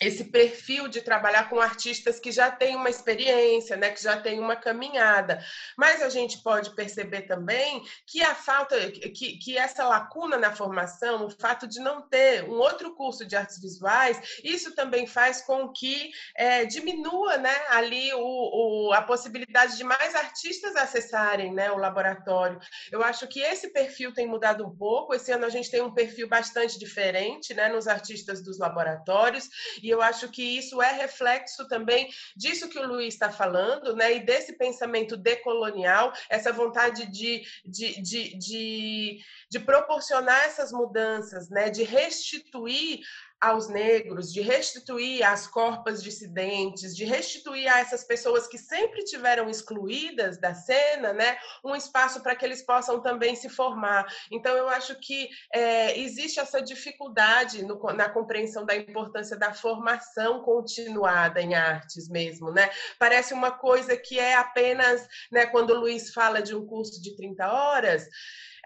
[0.00, 4.40] esse perfil de trabalhar com artistas que já têm uma experiência, né, que já têm
[4.40, 5.44] uma caminhada.
[5.76, 11.26] Mas a gente pode perceber também que a falta, que, que essa lacuna na formação,
[11.26, 15.68] o fato de não ter um outro curso de artes visuais, isso também faz com
[15.68, 21.76] que é, diminua, né, ali o, o, a possibilidade de mais artistas acessarem, né, o
[21.76, 22.58] laboratório.
[22.90, 25.14] Eu acho que esse perfil tem mudado um pouco.
[25.14, 29.48] Esse ano a gente tem um perfil bastante diferente, né, nos artistas dos laboratórios.
[29.82, 34.14] E eu acho que isso é reflexo também disso que o Luiz está falando, né?
[34.14, 39.18] E desse pensamento decolonial, essa vontade de, de, de, de,
[39.50, 41.70] de proporcionar essas mudanças, né?
[41.70, 43.00] De restituir
[43.40, 49.48] aos negros, de restituir às corpas dissidentes, de restituir a essas pessoas que sempre tiveram
[49.48, 54.06] excluídas da cena, né, um espaço para que eles possam também se formar.
[54.30, 60.42] Então, eu acho que é, existe essa dificuldade no, na compreensão da importância da formação
[60.42, 62.68] continuada em artes mesmo, né?
[62.98, 67.16] Parece uma coisa que é apenas, né, quando o Luiz fala de um curso de
[67.16, 68.08] 30 horas,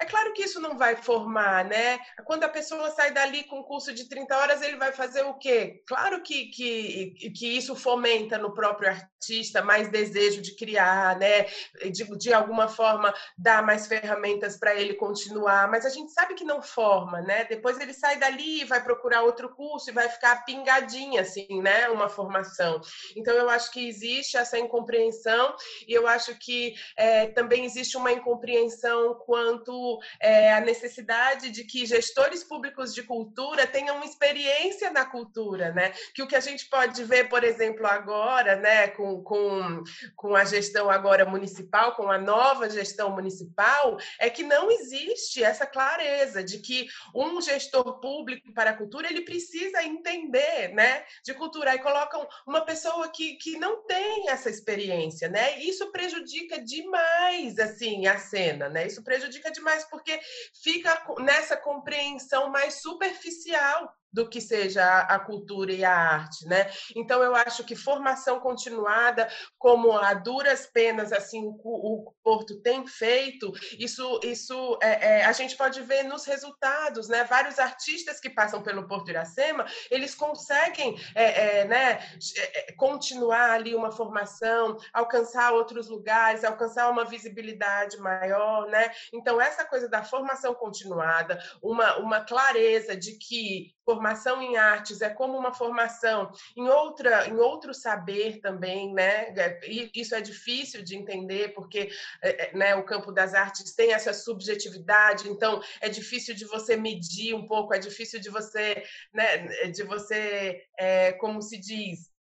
[0.01, 1.99] é claro que isso não vai formar, né?
[2.25, 5.35] Quando a pessoa sai dali com um curso de 30 horas, ele vai fazer o
[5.35, 5.83] quê?
[5.87, 11.45] Claro que, que, que isso fomenta no próprio artista mais desejo de criar, né?
[11.91, 16.45] De, de alguma forma dar mais ferramentas para ele continuar, mas a gente sabe que
[16.45, 17.45] não forma, né?
[17.45, 21.89] Depois ele sai dali e vai procurar outro curso e vai ficar pingadinha, assim, né?
[21.89, 22.81] Uma formação.
[23.17, 25.55] Então, eu acho que existe essa incompreensão
[25.87, 29.84] e eu acho que é, também existe uma incompreensão quanto
[30.21, 35.93] é, a necessidade de que gestores públicos de cultura tenham experiência na cultura, né?
[36.15, 39.83] Que o que a gente pode ver, por exemplo, agora, né, com, com,
[40.17, 45.67] com a gestão agora municipal, com a nova gestão municipal, é que não existe essa
[45.67, 51.73] clareza de que um gestor público para a cultura ele precisa entender, né, de cultura.
[51.73, 55.59] Aí colocam uma pessoa que, que não tem essa experiência, né?
[55.61, 58.87] Isso prejudica demais, assim, a cena, né?
[58.87, 60.21] Isso prejudica demais porque
[60.63, 66.71] fica nessa compreensão mais superficial do que seja a cultura e a arte, né?
[66.95, 73.53] Então eu acho que formação continuada, como a duras penas assim o, Porto tem feito,
[73.79, 77.25] isso isso é, é, a gente pode ver nos resultados, né?
[77.25, 81.99] Vários artistas que passam pelo Porto Iracema, eles conseguem, é, é né?
[82.37, 88.91] É, é, continuar ali uma formação, alcançar outros lugares, alcançar uma visibilidade maior, né?
[89.13, 94.04] Então essa coisa da formação continuada, uma uma clareza de que formação
[94.43, 99.33] em artes é como uma formação em outra em outro saber também né?
[99.67, 101.91] E isso é difícil de entender porque
[102.23, 106.77] é, é, né, o campo das artes tem essa subjetividade então é difícil de você
[106.77, 112.14] medir um pouco é difícil de você né de você é, como se diz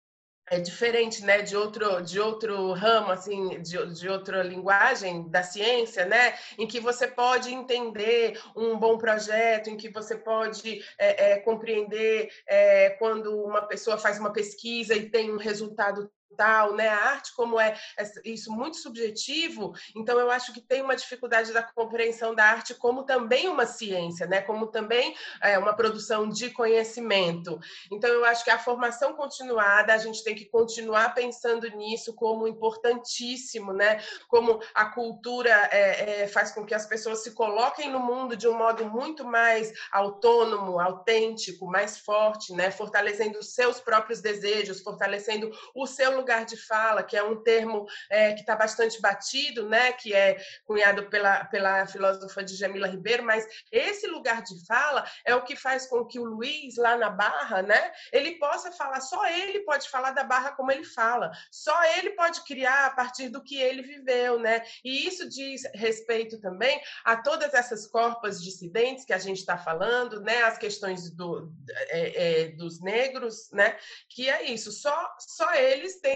[0.52, 6.04] é diferente, né, de outro de outro ramo assim, de, de outra linguagem da ciência,
[6.04, 11.38] né, em que você pode entender um bom projeto, em que você pode é, é,
[11.38, 16.88] compreender é, quando uma pessoa faz uma pesquisa e tem um resultado tal, né?
[16.88, 17.76] A arte, como é
[18.24, 23.04] isso muito subjetivo, então eu acho que tem uma dificuldade da compreensão da arte como
[23.04, 24.40] também uma ciência, né?
[24.40, 27.58] Como também é, uma produção de conhecimento.
[27.90, 32.46] Então eu acho que a formação continuada a gente tem que continuar pensando nisso como
[32.46, 34.00] importantíssimo, né?
[34.28, 38.48] Como a cultura é, é, faz com que as pessoas se coloquem no mundo de
[38.48, 42.70] um modo muito mais autônomo, autêntico, mais forte, né?
[42.70, 47.86] Fortalecendo os seus próprios desejos, fortalecendo o seu lugar de fala, que é um termo
[48.08, 53.24] é, que está bastante batido, né, que é cunhado pela, pela filósofa de Jamila Ribeiro,
[53.24, 57.10] mas esse lugar de fala é o que faz com que o Luiz, lá na
[57.10, 61.76] Barra, né, ele possa falar, só ele pode falar da Barra como ele fala, só
[61.96, 66.80] ele pode criar a partir do que ele viveu, né, e isso diz respeito também
[67.04, 71.52] a todas essas corpas dissidentes que a gente está falando, né, as questões do,
[71.88, 73.76] é, é, dos negros, né,
[74.08, 76.11] que é isso, só, só eles têm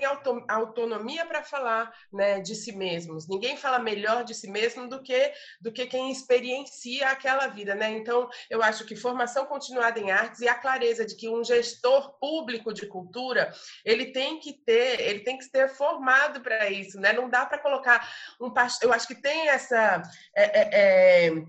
[0.49, 3.29] autonomia para falar né, de si mesmos.
[3.29, 7.75] Ninguém fala melhor de si mesmo do que, do que quem experiencia aquela vida.
[7.75, 7.91] Né?
[7.91, 12.19] Então, eu acho que formação continuada em artes e a clareza de que um gestor
[12.19, 13.53] público de cultura
[13.85, 16.99] ele tem que ter, ele tem que ser formado para isso.
[17.01, 17.13] Né?
[17.13, 18.09] Não dá para colocar
[18.41, 20.03] um eu acho que tem essa.
[20.35, 21.47] É, é, é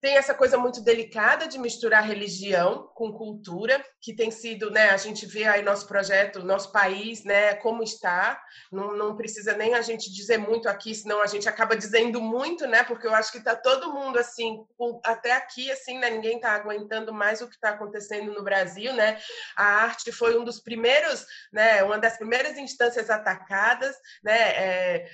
[0.00, 4.96] tem essa coisa muito delicada de misturar religião com cultura, que tem sido, né, a
[4.96, 8.40] gente vê aí nosso projeto, nosso país, né, como está,
[8.70, 12.66] não, não precisa nem a gente dizer muito aqui, senão a gente acaba dizendo muito,
[12.66, 14.64] né, porque eu acho que está todo mundo, assim,
[15.04, 19.18] até aqui, assim, né, ninguém está aguentando mais o que está acontecendo no Brasil, né,
[19.56, 25.08] a arte foi um dos primeiros, né, uma das primeiras instâncias atacadas, né, é,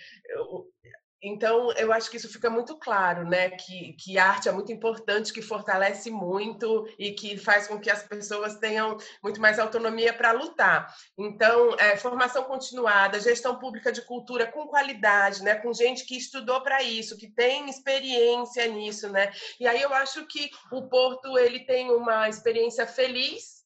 [1.27, 3.49] então, eu acho que isso fica muito claro, né?
[3.49, 8.03] Que, que arte é muito importante, que fortalece muito e que faz com que as
[8.03, 10.95] pessoas tenham muito mais autonomia para lutar.
[11.17, 15.55] Então, é, formação continuada, gestão pública de cultura com qualidade, né?
[15.55, 19.33] Com gente que estudou para isso, que tem experiência nisso, né?
[19.59, 23.65] E aí eu acho que o Porto ele tem uma experiência feliz,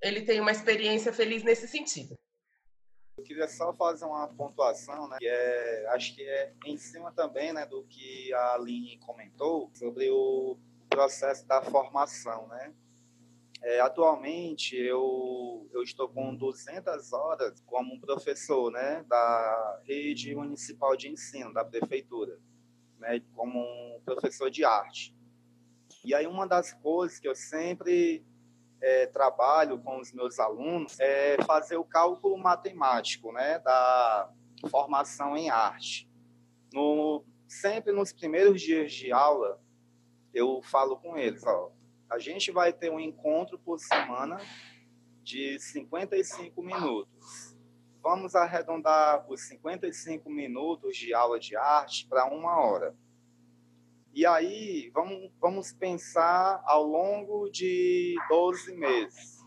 [0.00, 2.16] ele tem uma experiência feliz nesse sentido.
[3.20, 5.18] Eu queria só fazer uma pontuação, né?
[5.18, 10.10] Que é, acho que é em cima também, né, do que a Aline comentou sobre
[10.10, 10.56] o
[10.88, 12.72] processo da formação, né?
[13.60, 21.10] É, atualmente eu, eu estou com 200 horas como professor, né, da rede municipal de
[21.10, 22.38] ensino da prefeitura,
[22.98, 25.14] né, como um professor de arte.
[26.02, 28.24] E aí uma das coisas que eu sempre
[28.80, 34.30] é, trabalho com os meus alunos é fazer o cálculo matemático né, da
[34.70, 36.08] formação em arte.
[36.72, 39.60] No, sempre nos primeiros dias de aula,
[40.32, 41.72] eu falo com eles, ó,
[42.08, 44.40] a gente vai ter um encontro por semana
[45.22, 47.56] de 55 minutos.
[48.02, 52.96] Vamos arredondar os 55 minutos de aula de arte para uma hora.
[54.12, 59.38] E aí, vamos, vamos pensar ao longo de 12 meses,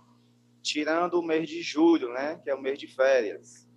[0.62, 3.68] tirando o mês de julho, né, que é o mês de férias.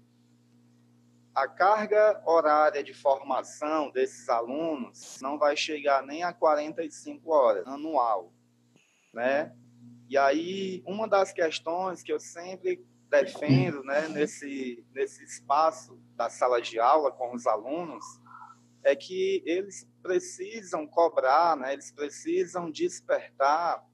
[1.35, 8.33] A carga horária de formação desses alunos não vai chegar nem a 45 horas anual,
[9.13, 9.55] né?
[10.09, 16.63] E aí, uma das questões que eu sempre defendo, né, nesse, nesse espaço da sala
[16.63, 18.05] de aula com os alunos,
[18.87, 21.73] é que eles precisam cobrar, né?
[21.73, 23.85] eles precisam despertar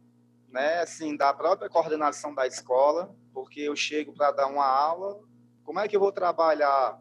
[0.49, 5.21] né, assim, da própria coordenação da escola, porque eu chego para dar uma aula,
[5.63, 6.99] como é que eu vou trabalhar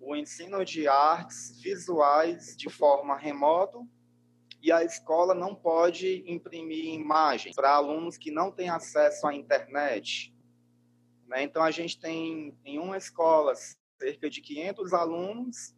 [0.00, 3.84] o ensino de artes visuais de forma remoto
[4.62, 10.32] e a escola não pode imprimir imagens para alunos que não têm acesso à internet.
[11.26, 11.42] Né?
[11.42, 13.54] Então, a gente tem em uma escola
[13.98, 15.74] cerca de 500 alunos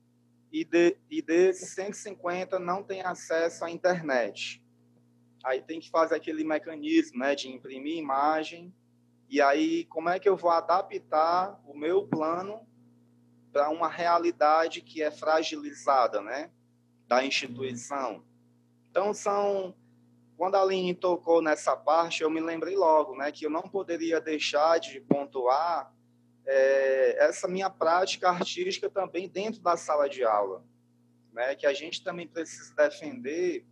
[0.52, 4.62] e, de, e desses 150 não têm acesso à internet.
[5.44, 8.74] Aí tem que fazer aquele mecanismo né, de imprimir imagem.
[9.28, 12.66] E aí, como é que eu vou adaptar o meu plano
[13.52, 16.50] para uma realidade que é fragilizada, né?
[17.06, 18.24] Da instituição.
[18.90, 19.74] Então, são.
[20.36, 23.32] Quando a Aline tocou nessa parte, eu me lembrei logo, né?
[23.32, 25.90] Que eu não poderia deixar de pontuar
[26.46, 30.64] é, essa minha prática artística também dentro da sala de aula,
[31.32, 31.54] né?
[31.54, 33.66] Que a gente também precisa defender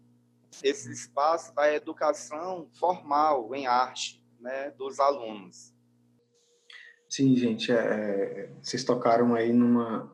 [0.63, 4.71] esse espaço da educação formal em arte, né?
[4.73, 5.75] Dos alunos.
[7.09, 10.13] Sim, gente, é, é, vocês tocaram aí numa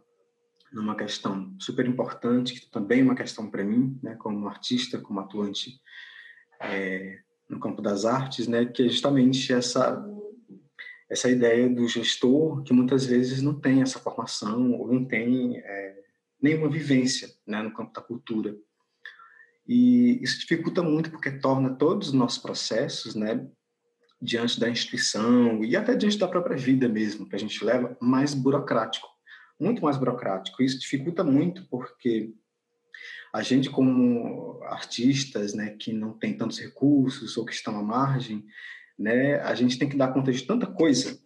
[0.73, 5.19] numa questão super importante, que também é uma questão para mim, né, como artista, como
[5.19, 5.81] atuante
[6.61, 9.97] é, no campo das artes, né, que é justamente essa
[11.11, 15.99] essa ideia do gestor que muitas vezes não tem essa formação ou não tem é,
[16.41, 18.57] nenhuma vivência né, no campo da cultura.
[19.67, 23.47] E isso dificulta muito porque torna todos os nossos processos, né,
[24.23, 28.33] diante da instituição e até diante da própria vida mesmo, que a gente leva, mais
[28.33, 29.09] burocrático,
[29.59, 30.63] muito mais burocrático.
[30.63, 32.33] Isso dificulta muito porque
[33.33, 38.45] a gente como artistas, né, que não tem tantos recursos ou que estão à margem,
[39.01, 41.19] né, a gente tem que dar conta de tanta coisa,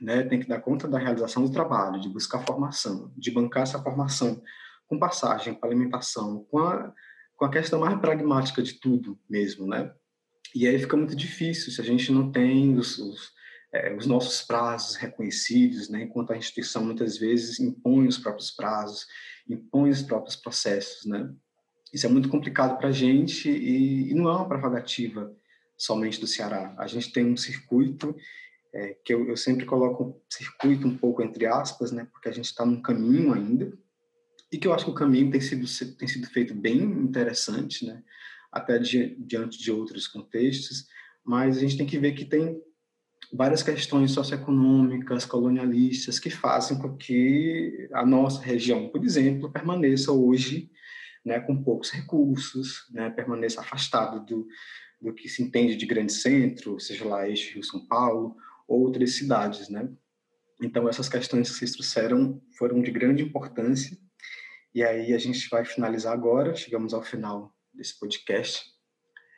[0.00, 3.80] né, tem que dar conta da realização do trabalho, de buscar formação, de bancar essa
[3.80, 4.42] formação
[4.88, 6.92] com passagem, com alimentação, com a,
[7.36, 9.94] com a questão mais pragmática de tudo mesmo, né?
[10.52, 13.32] E aí fica muito difícil se a gente não tem os, os,
[13.72, 16.02] é, os nossos prazos reconhecidos, né?
[16.02, 19.06] enquanto a instituição muitas vezes impõe os próprios prazos,
[19.48, 21.04] impõe os próprios processos.
[21.06, 21.28] Né?
[21.92, 25.34] Isso é muito complicado para a gente e, e, não é uma prerrogativa
[25.84, 26.74] somente do Ceará.
[26.78, 28.16] A gente tem um circuito
[28.72, 32.08] é, que eu, eu, sempre coloco um circuito um pouco entre aspas, né?
[32.10, 33.72] porque a gente está num caminho ainda
[34.50, 35.66] e que eu acho que o caminho tem sido
[35.96, 38.02] tem sido feito bem interessante, né?
[38.50, 40.86] até di, diante de outros contextos,
[41.24, 42.60] mas a gente tem que ver que tem
[43.32, 50.70] várias questões socioeconômicas, colonialistas, que fazem com que a nossa região, por exemplo, permaneça hoje
[51.24, 54.46] né, com poucos recursos, né, permaneça afastado do,
[55.04, 58.36] do que se entende de grande centro, seja lá este Rio São Paulo,
[58.66, 59.92] ou outras cidades, né?
[60.62, 63.98] Então, essas questões que vocês trouxeram foram de grande importância,
[64.74, 68.64] e aí a gente vai finalizar agora, chegamos ao final desse podcast.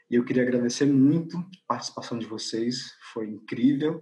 [0.09, 4.01] E eu queria agradecer muito a participação de vocês, foi incrível,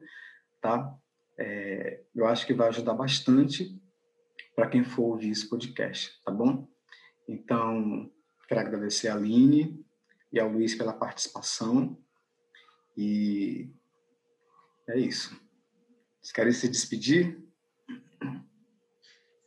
[0.60, 0.94] tá?
[1.38, 3.74] É, eu acho que vai ajudar bastante
[4.54, 6.68] para quem for ouvir esse podcast, tá bom?
[7.26, 8.10] Então,
[8.46, 9.82] quero agradecer a Aline
[10.34, 11.96] e ao Luiz pela participação.
[12.96, 13.70] E
[14.88, 15.30] é isso.
[16.20, 17.40] Vocês querem se despedir?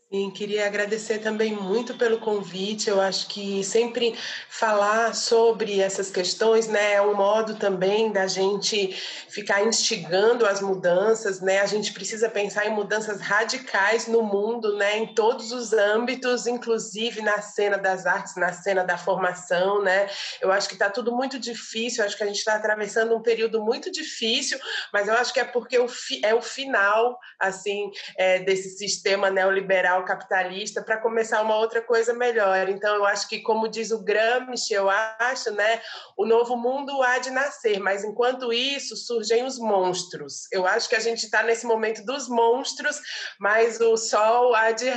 [0.10, 2.90] Sim, queria agradecer também muito pelo convite.
[2.90, 4.18] Eu acho que sempre
[4.50, 8.94] falar sobre essas questões, né, é um modo também da gente
[9.28, 11.60] ficar instigando as mudanças, né?
[11.60, 17.22] A gente precisa pensar em mudanças radicais no mundo, né, em todos os âmbitos, inclusive
[17.22, 20.08] na cena das artes, na cena da formação, né?
[20.40, 22.02] Eu acho que está tudo muito difícil.
[22.02, 24.58] Eu acho que a gente está atravessando um período muito difícil,
[24.94, 25.78] mas eu acho que é porque
[26.24, 32.70] é o final, assim, é, desse sistema neoliberal capitalista para começar uma outra coisa melhor.
[32.70, 35.82] Então, eu acho que, como diz o Gramsci, eu acho, né,
[36.18, 40.52] o novo mundo há de nascer, mas enquanto isso surgem os monstros.
[40.52, 43.00] Eu acho que a gente está nesse momento dos monstros,
[43.40, 44.88] mas o sol há de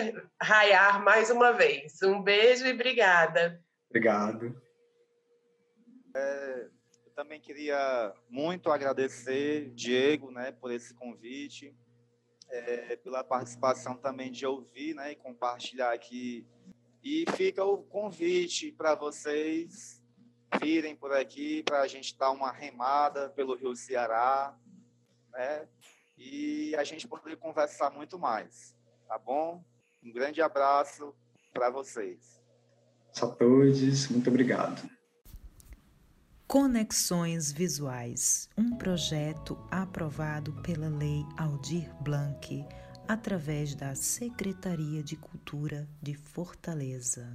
[0.40, 2.03] raiar mais uma vez.
[2.03, 3.61] Um beijo e obrigada.
[3.88, 4.61] Obrigado.
[6.14, 6.66] É,
[7.07, 11.74] eu também queria muito agradecer, Diego, né, por esse convite
[12.51, 16.46] é, pela participação também de ouvir né, e compartilhar aqui.
[17.03, 20.01] E fica o convite para vocês
[20.61, 24.57] virem por aqui para a gente dar uma remada pelo Rio Ceará,
[25.32, 25.68] né?
[26.18, 28.76] E a gente poder conversar muito mais,
[29.09, 29.64] tá bom?
[30.03, 31.14] Um grande abraço
[31.53, 32.42] para vocês.
[33.18, 34.99] Todos, muito obrigado.
[36.51, 42.66] Conexões Visuais, um projeto aprovado pela Lei Aldir Blanc
[43.07, 47.32] através da Secretaria de Cultura de Fortaleza.